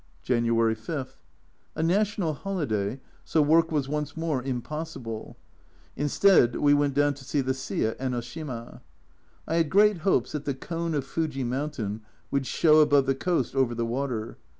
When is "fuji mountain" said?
11.05-12.01